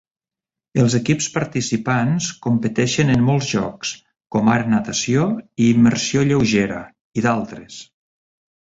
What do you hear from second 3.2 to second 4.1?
molts jocs,